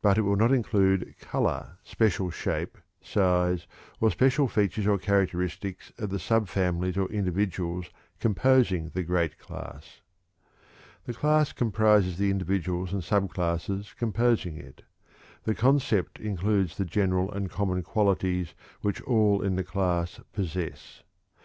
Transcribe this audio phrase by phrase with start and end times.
[0.00, 3.68] But it will not include color, special shape, size,
[4.00, 7.86] or special features or characteristics of the subfamilies or individuals
[8.18, 10.00] composing the great class.
[11.04, 14.82] The class comprises the individuals and subclasses composing it;
[15.44, 21.04] the concept includes the general and common qualities which all in the class possess.